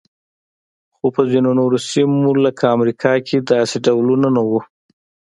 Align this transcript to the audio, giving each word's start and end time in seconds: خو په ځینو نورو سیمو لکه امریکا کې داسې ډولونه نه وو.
خو 0.95 1.07
په 1.15 1.21
ځینو 1.31 1.49
نورو 1.59 1.77
سیمو 1.89 2.31
لکه 2.45 2.63
امریکا 2.75 3.13
کې 3.27 3.37
داسې 3.51 3.75
ډولونه 3.85 4.27
نه 4.35 4.41
وو. 4.47 4.59